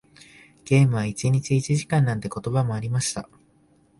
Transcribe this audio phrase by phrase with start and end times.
[0.65, 3.29] ゲームは一日一時間なんて言葉もありました。